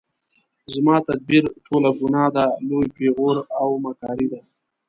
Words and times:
زما 0.73 0.95
تدبیر 1.07 1.43
ټوله 1.65 1.91
ګناه 1.99 2.27
ده 2.35 2.45
لوی 2.67 2.85
پیغور 2.95 3.37
او 3.59 3.67
مکاري 3.83 4.27
ده 4.31 4.39